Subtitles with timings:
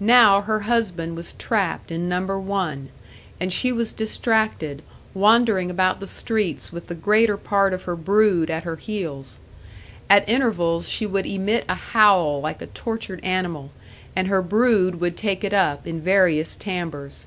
[0.00, 2.88] Now her husband was trapped in Number One,
[3.38, 4.80] and she was distracted,
[5.12, 9.36] wandering about the streets with the greater part of her brood at her heels.
[10.08, 13.70] At intervals she would emit a howl like a tortured animal,
[14.16, 17.26] and her brood would take it up in various timbres.